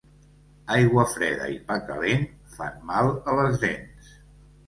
[0.75, 4.09] Aigua freda i pa calent fan mal a les dents.